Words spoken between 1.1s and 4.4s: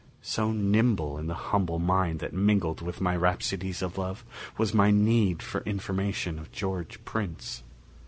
in the humble mind that mingled with my rhapsodies of love,